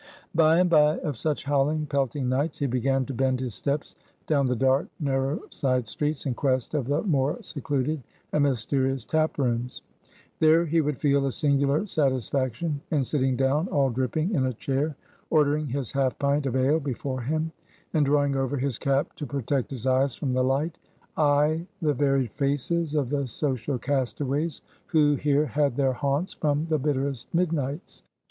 [0.33, 3.93] By and by, of such howling, pelting nights, he began to bend his steps
[4.25, 8.01] down the dark, narrow side streets, in quest of the more secluded
[8.33, 9.83] and mysterious tap rooms.
[10.39, 14.95] There he would feel a singular satisfaction, in sitting down all dripping in a chair,
[15.29, 17.51] ordering his half pint of ale before him,
[17.93, 20.79] and drawing over his cap to protect his eyes from the light,
[21.15, 26.79] eye the varied faces of the social castaways, who here had their haunts from the
[26.79, 28.01] bitterest midnights.